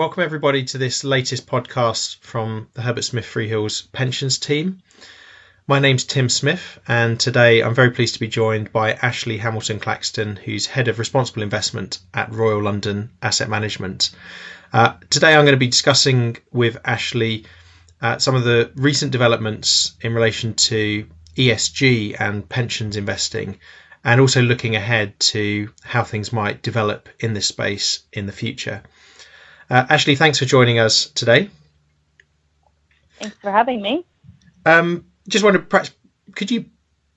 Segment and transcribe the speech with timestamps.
[0.00, 4.80] welcome everybody to this latest podcast from the Herbert Smith Freehills Pensions team.
[5.66, 9.78] My name's Tim Smith, and today I'm very pleased to be joined by Ashley Hamilton
[9.78, 14.08] Claxton, who's Head of Responsible Investment at Royal London Asset Management.
[14.72, 17.44] Uh, today I'm going to be discussing with Ashley
[18.00, 21.06] uh, some of the recent developments in relation to
[21.36, 23.58] ESG and pensions investing,
[24.02, 28.82] and also looking ahead to how things might develop in this space in the future.
[29.70, 31.48] Uh, Ashley, thanks for joining us today.
[33.20, 34.04] Thanks for having me.
[34.66, 35.92] Um, just wonder, perhaps,
[36.34, 36.64] could you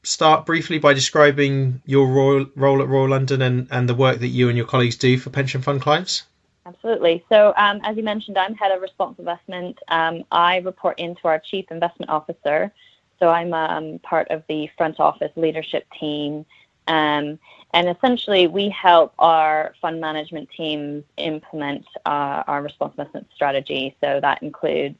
[0.03, 4.27] start briefly by describing your role, role at Royal London and, and the work that
[4.27, 6.23] you and your colleagues do for pension fund clients?
[6.65, 7.23] Absolutely.
[7.27, 9.79] So, um, as you mentioned, I'm head of responsible investment.
[9.87, 12.71] Um, I report into our chief investment officer.
[13.19, 16.45] So, I'm um, part of the front office leadership team.
[16.87, 17.39] Um,
[17.73, 23.95] and essentially, we help our fund management teams implement uh, our investment strategy.
[24.01, 24.97] So, that includes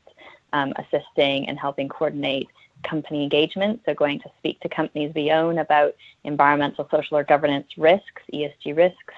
[0.53, 2.47] um, assisting and helping coordinate
[2.83, 7.67] company engagement, so going to speak to companies we own about environmental, social, or governance
[7.77, 9.13] risks, ESG risks,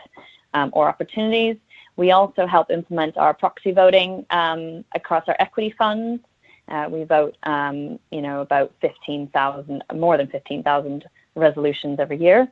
[0.54, 1.58] um, or opportunities.
[1.98, 6.22] We also help implement our proxy voting um, across our equity funds.
[6.68, 12.48] Uh, we vote, um, you know, about 15,000, more than 15,000 resolutions every year.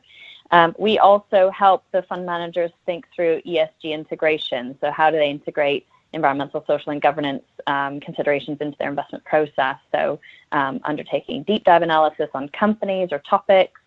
[0.50, 4.76] Um, we also help the fund managers think through ESG integration.
[4.80, 9.76] So, how do they integrate environmental, social, and governance um, considerations into their investment process.
[9.92, 10.20] So,
[10.52, 13.80] um, undertaking deep dive analysis on companies or topics,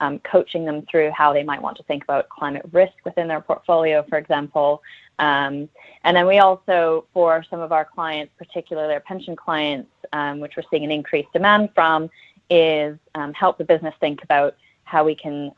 [0.00, 3.40] um, coaching them through how they might want to think about climate risk within their
[3.40, 4.82] portfolio, for example.
[5.18, 5.68] Um,
[6.04, 10.56] and then we also, for some of our clients, particularly our pension clients, um, which
[10.56, 12.10] we're seeing an increased demand from,
[12.50, 12.98] is
[13.34, 14.56] help the business think about
[14.92, 15.50] how we can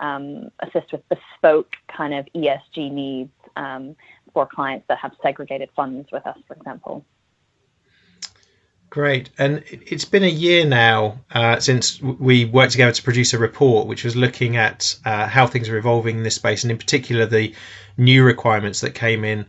[0.61, 3.97] assist with bespoke kind of ESG needs um,
[4.33, 7.05] for clients that have segregated funds with us, for example.
[8.91, 9.31] Great.
[9.37, 13.89] And it's been a year now uh, since we worked together to produce a report
[13.89, 17.27] which was looking at uh, how things are evolving in this space, and in particular
[17.27, 17.53] the
[17.97, 19.47] new requirements that came in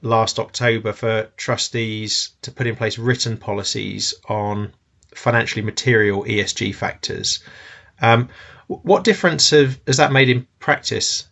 [0.00, 4.72] last October for trustees to put in place written policies on
[5.12, 7.42] financially material ESG factors.
[8.00, 8.28] Um,
[8.66, 11.28] what difference have, has that made in practice?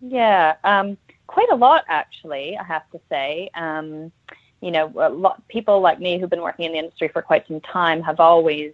[0.00, 0.56] Yeah.
[0.64, 0.96] Um,
[1.26, 3.50] quite a lot, actually, I have to say.
[3.54, 4.12] Um,
[4.60, 7.46] you know, a lot, people like me who've been working in the industry for quite
[7.46, 8.72] some time have always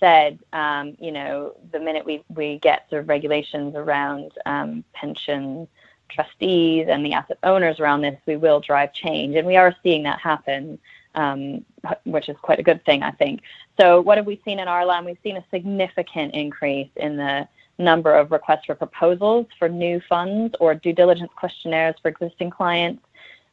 [0.00, 5.66] said, um, you know, the minute we, we get sort of regulations around um, pension
[6.08, 9.34] trustees and the asset owners around this, we will drive change.
[9.36, 10.78] And we are seeing that happen,
[11.14, 11.64] um,
[12.04, 13.42] which is quite a good thing, I think.
[13.80, 15.04] So, what have we seen in RLAM?
[15.04, 17.48] We've seen a significant increase in the
[17.78, 23.02] number of requests for proposals for new funds or due diligence questionnaires for existing clients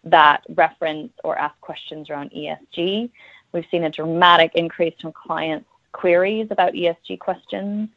[0.03, 3.09] that reference or ask questions around ESG.
[3.51, 7.89] We've seen a dramatic increase from clients' queries about ESG questions.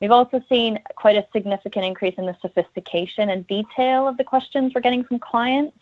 [0.00, 4.72] We've also seen quite a significant increase in the sophistication and detail of the questions
[4.74, 5.76] we're getting from clients.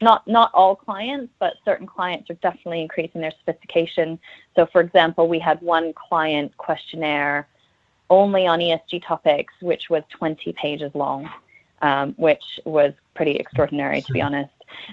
[0.00, 4.18] Not not all clients, but certain clients are definitely increasing their sophistication.
[4.56, 7.48] So, for example, we had one client questionnaire
[8.08, 11.30] only on ESG topics, which was 20 pages long,
[11.82, 14.52] um, which was pretty extraordinary, to be honest.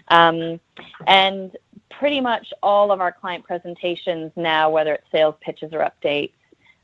[0.09, 0.59] Um,
[1.07, 1.55] and
[1.89, 6.33] pretty much all of our client presentations now, whether it's sales pitches or updates,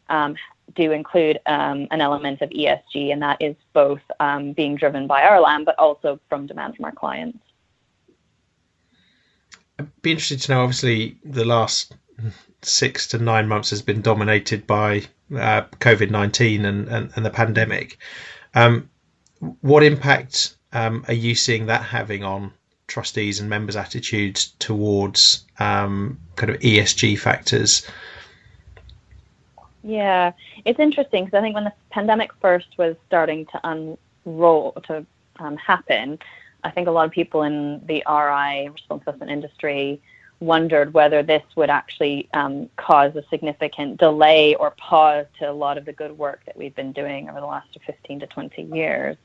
[0.10, 0.36] um,
[0.76, 5.22] do include um, an element of ESG, and that is both um, being driven by
[5.22, 7.40] RLAM, but also from demand from our clients.
[9.80, 11.96] I'd be interested to know, obviously, the last
[12.62, 17.30] six to nine months has been dominated by uh, COVID 19 and, and, and, the
[17.30, 17.98] pandemic.
[18.54, 18.90] Um,
[19.62, 22.54] what impact um, are you seeing that having on
[22.88, 27.88] trustees and members' attitudes towards um, kind of ESG factors?
[29.84, 30.32] Yeah,
[30.64, 33.60] it's interesting because I think when the pandemic first was starting to
[34.26, 35.06] unroll, to
[35.40, 36.20] um, happen,
[36.64, 40.02] I think a lot of people in the RI responsible industry
[40.40, 45.78] wondered whether this would actually um, cause a significant delay or pause to a lot
[45.78, 49.18] of the good work that we've been doing over the last 15 to 20 years.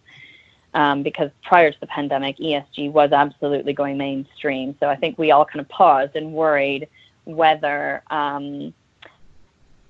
[0.75, 4.77] Um, because prior to the pandemic, ESG was absolutely going mainstream.
[4.81, 6.89] So I think we all kind of paused and worried
[7.25, 8.75] whether um,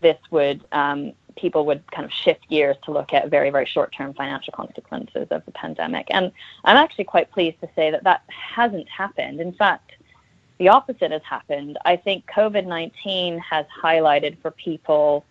[0.00, 3.92] this would um, people would kind of shift gears to look at very very short
[3.92, 6.06] term financial consequences of the pandemic.
[6.10, 6.32] And
[6.64, 9.40] I'm actually quite pleased to say that that hasn't happened.
[9.40, 9.92] In fact,
[10.58, 11.78] the opposite has happened.
[11.84, 15.24] I think COVID 19 has highlighted for people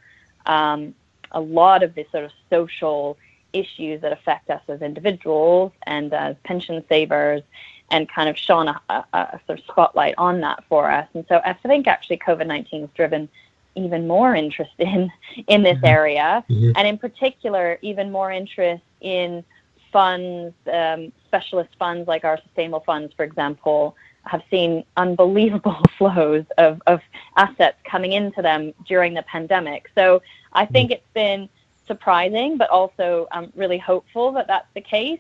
[0.45, 0.95] um,
[1.31, 3.17] a lot of the sort of social
[3.53, 7.43] issues that affect us as individuals and as pension savers.
[7.89, 11.07] and kind of shone a, a, a, sort of spotlight on that for us.
[11.13, 13.29] And so I think actually COVID 19 has driven
[13.77, 15.11] even more interest in
[15.47, 15.85] in this mm-hmm.
[15.85, 16.71] area, mm-hmm.
[16.75, 19.43] and in particular, even more interest in
[19.91, 26.81] funds, um, specialist funds like our sustainable funds, for example, have seen unbelievable flows of,
[26.87, 26.99] of
[27.37, 29.89] assets coming into them during the pandemic.
[29.95, 30.21] So
[30.53, 30.73] I mm-hmm.
[30.73, 31.49] think it's been
[31.87, 35.19] surprising, but also um, really hopeful that that's the case.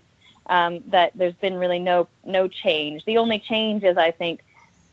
[0.49, 3.03] Um, that there's been really no no change.
[3.03, 4.45] The only change is I think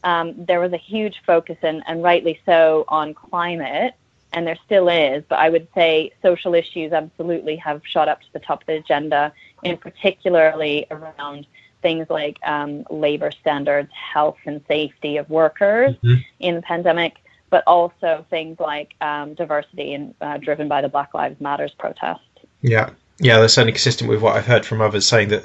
[0.04, 3.94] um, there was a huge focus, and, and rightly so, on climate,
[4.32, 5.24] and there still is.
[5.28, 8.74] But I would say social issues absolutely have shot up to the top of the
[8.74, 11.46] agenda, in particularly around
[11.82, 16.20] things like um, labor standards, health and safety of workers mm-hmm.
[16.40, 17.16] in the pandemic,
[17.50, 22.20] but also things like um, diversity and uh, driven by the Black Lives Matters protest.
[22.62, 25.44] Yeah, yeah, that's certainly consistent with what I've heard from others saying that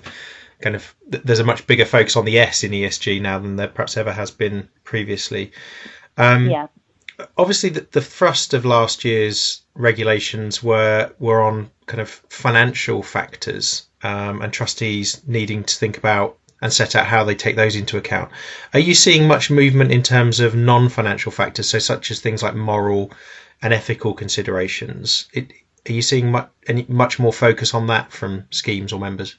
[0.62, 3.68] kind of there's a much bigger focus on the S in ESG now than there
[3.68, 5.52] perhaps ever has been previously.
[6.18, 6.68] Um, yeah.
[7.38, 13.88] Obviously, the, the thrust of last year's regulations were were on kind of financial factors
[14.04, 17.98] um, and trustees needing to think about and set out how they take those into
[17.98, 18.32] account.
[18.74, 22.56] Are you seeing much movement in terms of non-financial factors, so such as things like
[22.56, 23.12] moral
[23.62, 25.28] and ethical considerations?
[25.34, 25.54] It,
[25.88, 29.38] are you seeing much, any, much more focus on that from schemes or members?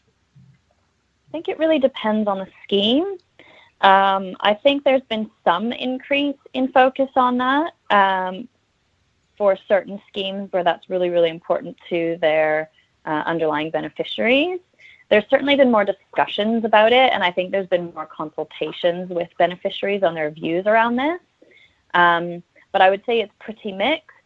[1.30, 3.16] I think it really depends on the scheme.
[3.82, 8.48] Um, I think there's been some increase in focus on that um,
[9.38, 12.68] for certain schemes where that's really, really important to their
[13.06, 14.58] uh, underlying beneficiaries.
[15.08, 19.28] There's certainly been more discussions about it, and I think there's been more consultations with
[19.38, 21.20] beneficiaries on their views around this.
[21.94, 22.42] Um,
[22.72, 24.16] but I would say it's pretty mixed.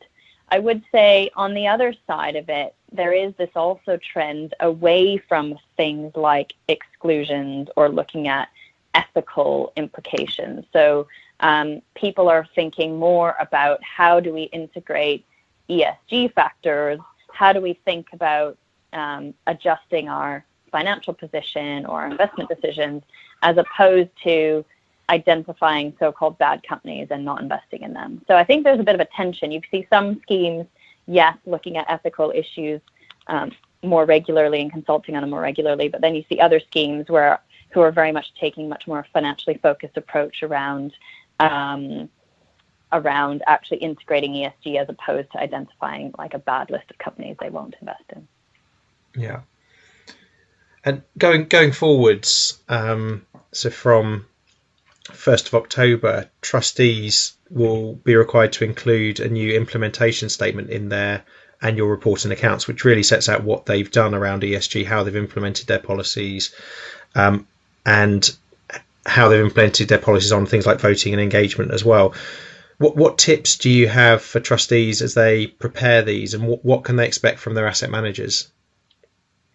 [0.49, 5.19] I would say on the other side of it, there is this also trend away
[5.19, 8.49] from things like exclusions or looking at
[8.95, 10.65] ethical implications.
[10.73, 11.09] So
[11.41, 15.27] um, people are thinking more about how do we integrate
[15.69, 17.01] ESG factors?
[17.33, 18.57] How do we think about
[18.93, 23.03] um, adjusting our financial position or investment decisions
[23.43, 24.65] as opposed to
[25.09, 28.23] identifying so-called bad companies and not investing in them.
[28.27, 29.53] So I think there's a bit of a tension.
[29.53, 30.67] You see some schemes,
[31.07, 32.81] yes, looking at ethical issues
[33.27, 33.53] um,
[33.83, 37.41] more regularly and consulting on them more regularly, but then you see other schemes where
[37.71, 40.93] who are very much taking much more financially focused approach around
[41.41, 42.09] um,
[42.93, 47.51] around actually integrating ESG as opposed to identifying like a bad list of companies they
[47.51, 48.29] won't invest in.
[49.17, 49.41] Yeah.
[50.85, 54.27] And going going forwards, um, so from
[55.09, 61.25] 1st of October, trustees will be required to include a new implementation statement in their
[61.61, 65.17] annual report and accounts, which really sets out what they've done around ESG, how they've
[65.17, 66.55] implemented their policies,
[67.15, 67.47] um,
[67.85, 68.37] and
[69.07, 72.15] how they've implemented their policies on things like voting and engagement as well.
[72.79, 76.85] What, what tips do you have for trustees as they prepare these, and what, what
[76.85, 78.51] can they expect from their asset managers?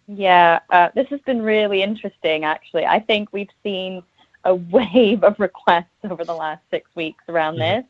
[0.06, 2.86] Yeah, uh, this has been really interesting, actually.
[2.86, 4.02] I think we've seen
[4.44, 7.80] a wave of requests over the last six weeks around mm-hmm.
[7.80, 7.84] this.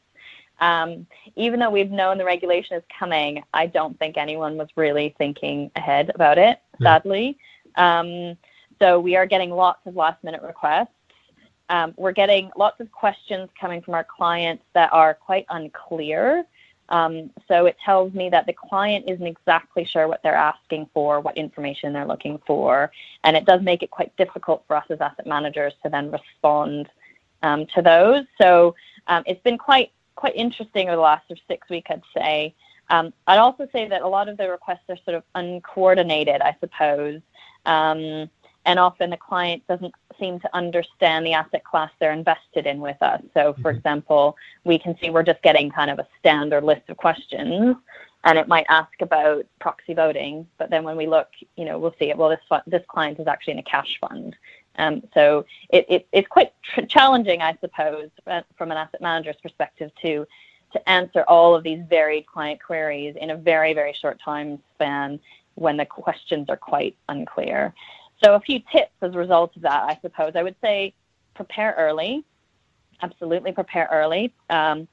[0.60, 1.06] Um,
[1.36, 5.70] even though we've known the regulation is coming, I don't think anyone was really thinking
[5.76, 6.84] ahead about it, mm-hmm.
[6.84, 7.38] sadly.
[7.76, 8.36] Um,
[8.78, 10.88] so we are getting lots of last minute requests.
[11.70, 16.44] Um, we're getting lots of questions coming from our clients that are quite unclear.
[16.90, 21.20] Um, so it tells me that the client isn't exactly sure what they're asking for,
[21.20, 22.90] what information they're looking for,
[23.24, 26.88] and it does make it quite difficult for us as asset managers to then respond
[27.42, 28.24] um, to those.
[28.40, 28.74] So
[29.06, 32.54] um, it's been quite quite interesting over the last sort of six weeks, I'd say.
[32.90, 36.56] Um, I'd also say that a lot of the requests are sort of uncoordinated, I
[36.60, 37.22] suppose.
[38.66, 43.00] And often the client doesn't seem to understand the asset class they're invested in with
[43.00, 43.22] us.
[43.32, 43.78] So, for mm-hmm.
[43.78, 47.76] example, we can see we're just getting kind of a standard list of questions,
[48.24, 50.46] and it might ask about proxy voting.
[50.58, 52.18] But then when we look, you know, we'll see it.
[52.18, 54.36] Well, this this client is actually in a cash fund.
[54.76, 58.08] Um, so it, it, it's quite tr- challenging, I suppose,
[58.56, 60.26] from an asset manager's perspective to
[60.72, 65.18] to answer all of these varied client queries in a very very short time span
[65.56, 67.74] when the questions are quite unclear.
[68.22, 70.32] So a few tips as a result of that, I suppose.
[70.34, 70.94] I would say
[71.34, 72.24] prepare early.
[73.02, 74.32] Absolutely prepare early.
[74.50, 74.86] Um,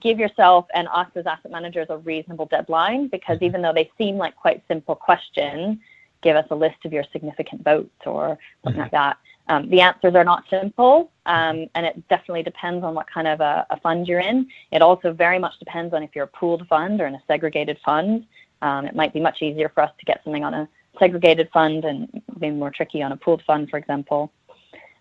[0.00, 3.46] give yourself and us as asset managers a reasonable deadline because mm-hmm.
[3.46, 5.78] even though they seem like quite simple questions,
[6.22, 8.82] give us a list of your significant votes or something mm-hmm.
[8.82, 9.16] like that.
[9.48, 13.40] Um, the answers are not simple, um, and it definitely depends on what kind of
[13.40, 14.46] a, a, fund you're in.
[14.70, 17.76] It also very much depends on if you're a pooled fund or in a segregated
[17.84, 18.26] fund.
[18.62, 20.68] Um, it might be much easier for us to get something on a
[20.98, 24.32] segregated fund and maybe more tricky on a pooled fund, for example.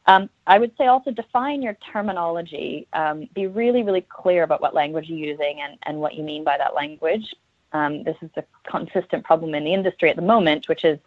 [0.06, 2.88] Um, I would say also define your terminology.
[2.94, 6.44] Um, be really, really clear about what language you're using and, and what you mean
[6.44, 7.34] by that language.
[7.74, 10.98] Um, this is a consistent problem in the industry at the moment, which is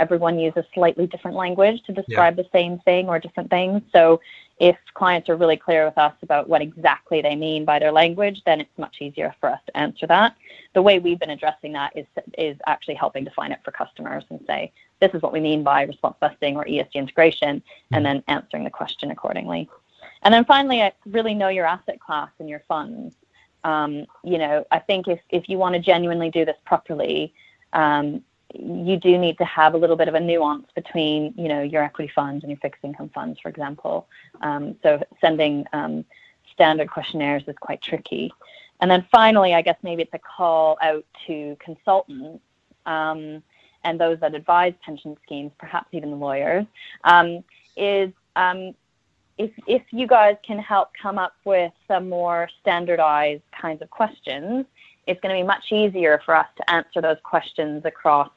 [0.00, 2.42] everyone uses slightly different language to describe yeah.
[2.42, 3.82] the same thing or different things.
[3.92, 4.20] So
[4.58, 8.42] if clients are really clear with us about what exactly they mean by their language,
[8.44, 10.34] then it's much easier for us to answer that.
[10.74, 14.40] The way we've been addressing that is is actually helping define it for customers and
[14.46, 18.64] say, this is what we mean by responsible investing or ESG integration, and then answering
[18.64, 19.68] the question accordingly.
[20.22, 23.14] And then finally, I really know your asset class and your funds.
[23.64, 27.32] Um, you know, I think if, if you want to genuinely do this properly,
[27.72, 28.22] um,
[28.54, 31.82] you do need to have a little bit of a nuance between, you know, your
[31.82, 34.08] equity funds and your fixed income funds, for example.
[34.40, 36.04] Um, so sending um,
[36.52, 38.32] standard questionnaires is quite tricky.
[38.80, 42.42] And then finally, I guess maybe it's a call out to consultants
[42.86, 43.42] um,
[43.84, 46.66] and those that advise pension schemes, perhaps even the lawyers,
[47.04, 47.44] um,
[47.76, 48.74] is um,
[49.38, 54.66] if, if you guys can help come up with some more standardized kinds of questions,
[55.06, 58.30] it's going to be much easier for us to answer those questions across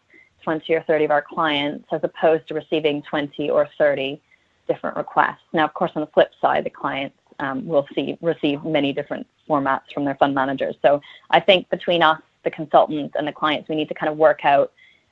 [0.44, 4.22] 20 or 30 of our clients as opposed to receiving 20 or 30
[4.68, 5.42] different requests.
[5.54, 9.28] Now, of course, on the flip side, the clients um, will see receive many different
[9.50, 10.76] formats from their fund managers.
[10.82, 14.18] So I think between us, the consultants, and the clients, we need to kind of
[14.18, 14.72] work out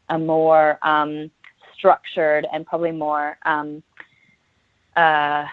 [0.09, 1.31] a more um,
[1.73, 3.81] structured and probably more um,
[4.95, 5.45] uh,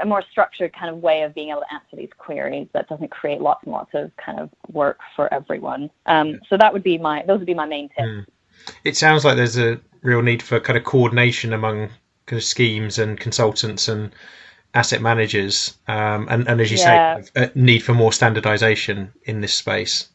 [0.00, 3.10] a more structured kind of way of being able to answer these queries that doesn't
[3.10, 5.90] create lots and lots of kind of work for everyone.
[6.06, 8.00] Um, so that would be my those would be my main tips.
[8.08, 8.26] Mm.
[8.84, 11.88] It sounds like there's a real need for kind of coordination among
[12.26, 14.12] kind of schemes and consultants and
[14.74, 17.20] asset managers, um, and, and as you yeah.
[17.22, 20.08] say, a need for more standardization in this space.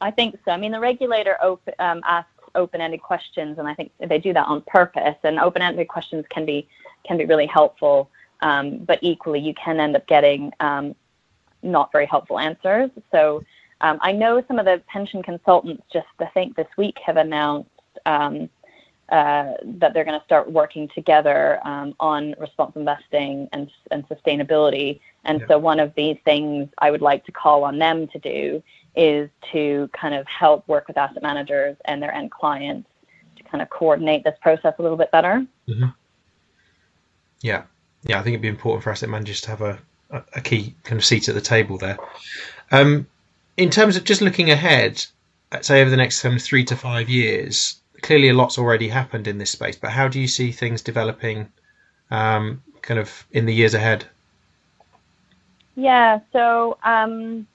[0.00, 0.52] I think so.
[0.52, 4.46] I mean, the regulator op- um, asks open-ended questions, and I think they do that
[4.46, 5.16] on purpose.
[5.22, 6.68] And open-ended questions can be
[7.06, 8.10] can be really helpful,
[8.40, 10.94] um, but equally, you can end up getting um,
[11.62, 12.90] not very helpful answers.
[13.12, 13.44] So,
[13.80, 17.70] um, I know some of the pension consultants just I think this week have announced
[18.06, 18.48] um,
[19.10, 25.00] uh, that they're going to start working together um, on responsible investing and, and sustainability.
[25.24, 25.46] And yeah.
[25.48, 28.62] so, one of these things I would like to call on them to do
[28.96, 32.88] is to kind of help work with asset managers and their end clients
[33.36, 35.46] to kind of coordinate this process a little bit better.
[35.68, 35.86] Mm-hmm.
[37.40, 37.62] Yeah,
[38.02, 39.78] yeah, I think it'd be important for asset managers to have a,
[40.10, 41.96] a key kind of seat at the table there.
[42.72, 43.06] Um,
[43.58, 45.04] in terms of just looking ahead,
[45.60, 49.38] say over the next of three to five years, clearly a lot's already happened in
[49.38, 49.76] this space.
[49.76, 51.48] But how do you see things developing,
[52.12, 54.06] um, kind of in the years ahead?
[55.74, 57.48] Yeah, so um,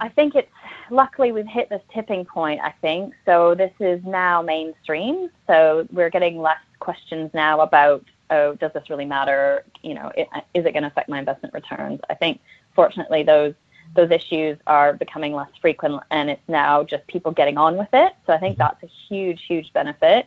[0.00, 0.50] I think it's
[0.90, 2.60] luckily we've hit this tipping point.
[2.62, 3.54] I think so.
[3.54, 5.30] This is now mainstream.
[5.46, 9.64] So we're getting less questions now about oh, does this really matter?
[9.82, 12.00] You know, it, is it going to affect my investment returns?
[12.10, 12.40] I think
[12.74, 13.54] fortunately those
[13.94, 18.12] those issues are becoming less frequent, and it's now just people getting on with it.
[18.26, 18.74] So I think mm-hmm.
[18.80, 20.26] that's a huge, huge benefit.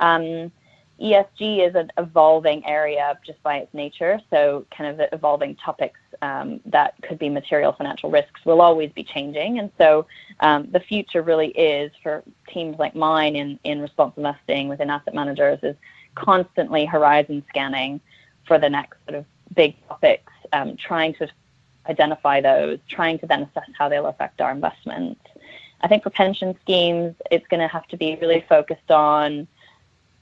[0.00, 0.52] Um,
[1.00, 4.18] ESG is an evolving area just by its nature.
[4.30, 8.90] So, kind of the evolving topics um, that could be material financial risks will always
[8.92, 9.58] be changing.
[9.58, 10.06] And so,
[10.40, 15.14] um, the future really is for teams like mine in, in responsible investing within asset
[15.14, 15.76] managers is
[16.14, 18.00] constantly horizon scanning
[18.46, 21.28] for the next sort of big topics, um, trying to
[21.88, 25.20] identify those, trying to then assess how they'll affect our investments.
[25.80, 29.46] I think for pension schemes, it's going to have to be really focused on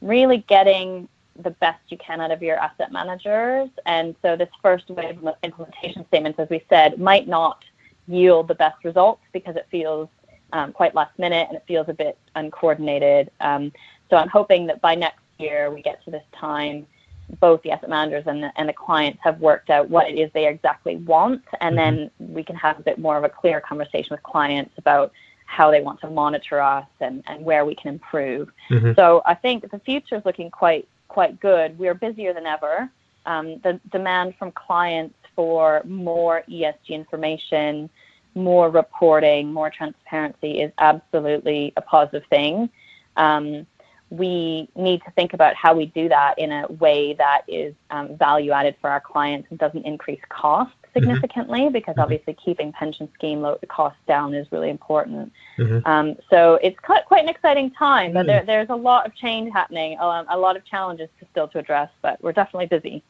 [0.00, 1.08] really getting
[1.42, 3.68] the best you can out of your asset managers.
[3.86, 7.64] And so this first wave of implementation statements, as we said, might not
[8.06, 10.08] yield the best results because it feels
[10.52, 13.30] um, quite last minute and it feels a bit uncoordinated.
[13.40, 13.72] Um,
[14.10, 16.86] so I'm hoping that by next year we get to this time,
[17.40, 20.30] both the asset managers and the, and the clients have worked out what it is
[20.32, 21.96] they exactly want, and mm-hmm.
[21.96, 25.12] then we can have a bit more of a clear conversation with clients about
[25.46, 28.50] how they want to monitor us and, and where we can improve.
[28.70, 28.92] Mm-hmm.
[28.96, 31.78] So I think the future is looking quite quite good.
[31.78, 32.90] We're busier than ever.
[33.26, 37.88] Um, the demand from clients for more ESG information,
[38.34, 42.68] more reporting, more transparency is absolutely a positive thing.
[43.16, 43.66] Um,
[44.16, 48.16] we need to think about how we do that in a way that is um,
[48.16, 50.92] value added for our clients and doesn't increase costs mm-hmm.
[51.00, 51.72] significantly mm-hmm.
[51.72, 55.32] because obviously keeping pension scheme lo- costs down is really important.
[55.58, 55.86] Mm-hmm.
[55.86, 59.52] Um, so it's quite, quite an exciting time, but there, there's a lot of change
[59.52, 63.02] happening, um, a lot of challenges to still to address, but we're definitely busy.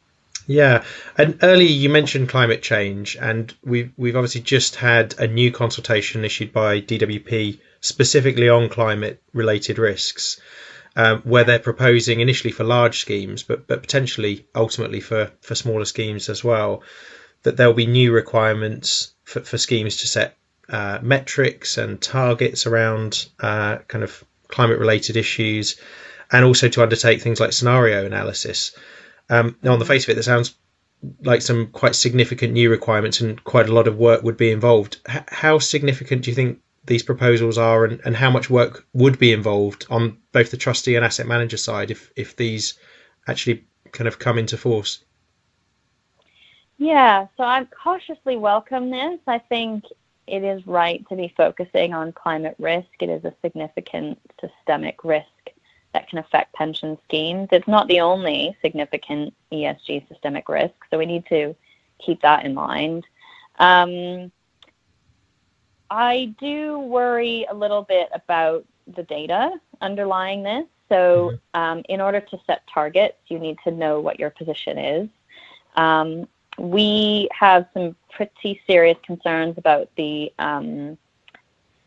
[0.47, 0.83] Yeah,
[1.17, 6.23] and earlier you mentioned climate change, and we've we've obviously just had a new consultation
[6.23, 10.39] issued by DWP specifically on climate related risks.
[10.95, 15.85] Um, where they're proposing initially for large schemes, but but potentially ultimately for for smaller
[15.85, 16.83] schemes as well,
[17.43, 20.37] that there'll be new requirements for, for schemes to set
[20.69, 25.79] uh, metrics and targets around uh, kind of climate related issues,
[26.31, 28.75] and also to undertake things like scenario analysis.
[29.29, 30.55] Um, now, on the face of it, that sounds
[31.23, 34.97] like some quite significant new requirements and quite a lot of work would be involved.
[35.07, 39.17] H- how significant do you think these proposals are, and, and how much work would
[39.19, 42.75] be involved on both the trustee and asset manager side if, if these
[43.27, 45.03] actually kind of come into force?
[46.77, 49.19] Yeah, so I cautiously welcome this.
[49.27, 49.85] I think
[50.27, 52.87] it is right to be focusing on climate risk.
[52.99, 55.25] It is a significant systemic risk
[55.93, 57.47] that can affect pension schemes.
[57.51, 61.55] It's not the only significant ESG systemic risk, so we need to
[61.99, 63.05] keep that in mind.
[63.59, 64.31] Um,
[65.89, 68.65] I do worry a little bit about
[68.95, 69.51] the data
[69.81, 70.65] underlying this.
[70.89, 71.59] So, mm-hmm.
[71.59, 75.09] um, in order to set targets, you need to know what your position is.
[75.75, 76.27] Um,
[76.57, 80.97] we have some pretty serious concerns about the um,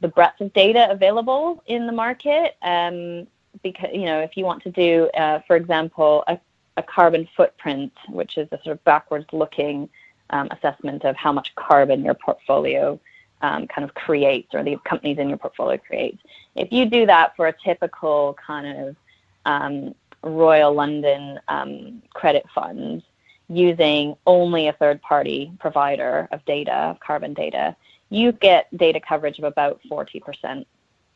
[0.00, 2.56] the breadth of data available in the market.
[2.62, 3.26] Um,
[3.62, 6.38] because you know, if you want to do, uh, for example, a,
[6.76, 9.88] a, carbon footprint, which is a sort of backwards-looking
[10.30, 13.00] um, assessment of how much carbon your portfolio
[13.42, 16.18] um, kind of creates, or the companies in your portfolio creates.
[16.54, 18.96] If you do that for a typical kind of
[19.44, 23.02] um, Royal London um, credit fund,
[23.48, 27.74] using only a third party provider of data, of carbon data,
[28.10, 30.22] you get data coverage of about 40%.
[30.24, 30.66] percent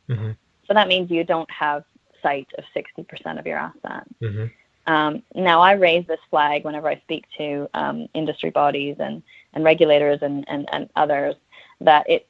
[0.09, 0.31] mm hmm
[0.67, 1.83] So that means you don't have
[2.21, 4.09] sight of 60% of your assets.
[4.21, 4.45] Mm-hmm.
[4.93, 9.63] Um, now, I raise this flag whenever I speak to um, industry bodies and, and
[9.63, 11.35] regulators and, and, and others
[11.81, 12.27] that it,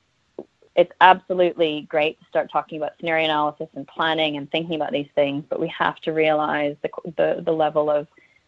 [0.75, 5.09] it's absolutely great to start talking about scenario analysis and planning and thinking about these
[5.13, 8.07] things, but we have to realize the, the, the level of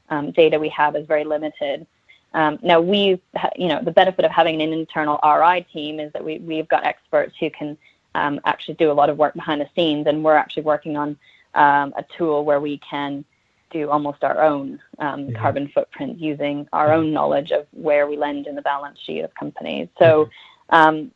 [0.09, 1.85] um, data we have is very limited.
[2.33, 3.21] Um, now, we,
[3.55, 6.83] you know, the benefit of having an internal RI team is that we, we've got
[6.83, 7.77] experts who can
[8.15, 11.17] um, actually do a lot of work behind the scenes, and we're actually working on
[11.53, 13.23] um, a tool where we can
[13.71, 18.47] do almost our own um, carbon footprint using our own knowledge of where we lend
[18.47, 19.87] in the balance sheet of companies.
[19.99, 20.27] So.
[20.69, 21.11] Um,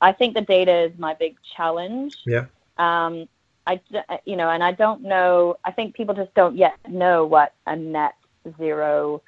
[0.00, 2.16] I think the data is my big challenge.
[2.26, 2.46] Yeah.
[2.78, 3.28] Um,
[3.66, 3.80] I,
[4.24, 5.56] you know, and I don't know.
[5.64, 8.14] I think people just don't yet know what a net
[8.58, 9.22] zero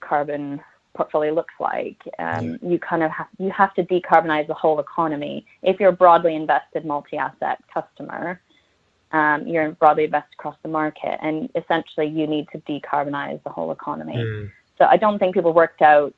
[0.00, 0.60] carbon
[0.94, 1.96] portfolio looks like.
[2.18, 5.46] Um, you kind of have you have to decarbonize the whole economy.
[5.62, 8.40] If you're a broadly invested multi-asset customer,
[9.12, 13.72] um, you're broadly invested across the market, and essentially you need to decarbonize the whole
[13.72, 14.16] economy.
[14.16, 14.50] Mm.
[14.76, 16.14] So I don't think people worked out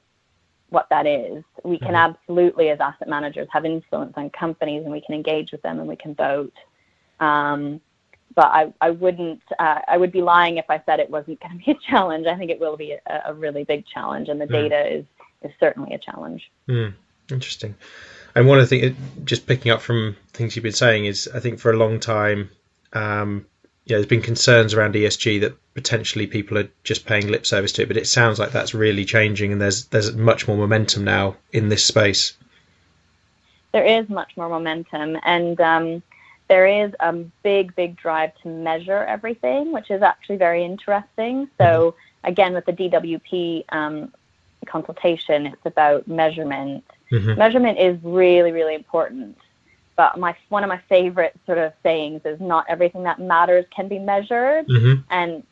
[0.71, 1.45] what that is.
[1.65, 2.15] We can mm.
[2.15, 5.89] absolutely, as asset managers, have influence on companies, and we can engage with them, and
[5.89, 6.53] we can vote.
[7.21, 7.81] Um,
[8.35, 11.59] but I, I wouldn't uh, I would be lying if I said it wasn't going
[11.59, 12.27] to be a challenge.
[12.27, 14.53] I think it will be a, a really big challenge, and the mm.
[14.53, 15.05] data is
[15.43, 16.51] is certainly a challenge.
[16.69, 16.95] Mm.
[17.31, 17.75] Interesting.
[18.35, 21.41] And one of the things, just picking up from things you've been saying, is I
[21.41, 22.51] think for a long time,
[22.93, 23.47] um,
[23.87, 27.83] yeah, there's been concerns around ESG that potentially people are just paying lip service to
[27.83, 31.37] it, but it sounds like that's really changing, and there's there's much more momentum now
[31.53, 32.35] in this space.
[33.73, 36.03] There is much more momentum, and um,
[36.49, 41.49] there is a big, big drive to measure everything, which is actually very interesting.
[41.59, 42.29] So mm-hmm.
[42.31, 44.13] again, with the DWP um,
[44.67, 46.85] consultation, it's about measurement.
[47.11, 47.39] Mm-hmm.
[47.39, 49.37] Measurement is really, really important.
[49.97, 53.89] But my one of my favorite sort of sayings is not everything that matters can
[53.89, 55.01] be measured, mm-hmm.
[55.11, 55.45] and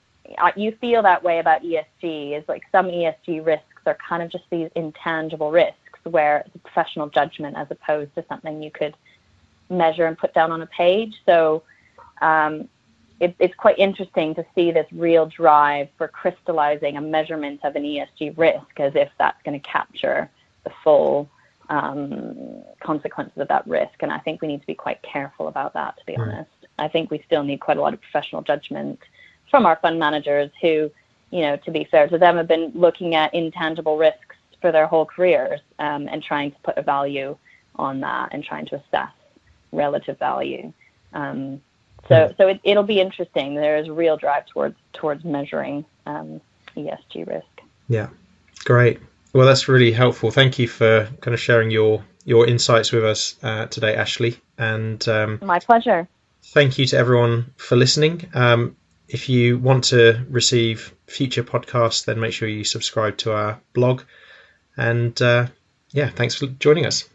[0.57, 2.39] you feel that way about ESG.
[2.39, 6.59] Is like some ESG risks are kind of just these intangible risks where it's a
[6.59, 8.95] professional judgment as opposed to something you could
[9.71, 11.15] measure and put down on a page.
[11.27, 11.63] So
[12.21, 12.69] um,
[13.21, 17.85] it, it's quite interesting to see this real drive for crystallizing a measurement of an
[17.85, 20.29] ESG risk as if that's going to capture
[20.65, 21.29] the full
[21.73, 23.95] um, consequences of that risk.
[24.01, 26.29] And I think we need to be quite careful about that, to be right.
[26.29, 26.51] honest.
[26.79, 29.01] I think we still need quite a lot of professional judgment
[29.51, 30.91] from our fund managers who,
[31.31, 34.87] you know, to be fair to them, have been looking at intangible risks for their
[34.87, 37.37] whole careers um, and trying to put a value
[37.77, 39.11] on that and trying to assess
[39.73, 40.73] relative value.
[41.15, 41.61] Um,
[42.09, 42.33] so hmm.
[42.37, 43.55] so it, will be interesting.
[43.55, 46.41] There is a real drive towards towards measuring um,
[46.77, 47.47] ESG risk.
[47.89, 48.09] Yeah,
[48.65, 49.01] great.
[49.33, 50.31] Well, that's really helpful.
[50.31, 54.39] Thank you for kind of sharing your your insights with us uh, today, Ashley.
[54.59, 56.09] And um, my pleasure.
[56.43, 58.29] Thank you to everyone for listening.
[58.35, 58.77] Um,
[59.09, 64.03] if you want to receive future podcasts, then make sure you subscribe to our blog.
[64.77, 65.47] And uh,
[65.91, 67.09] yeah, thanks for joining us.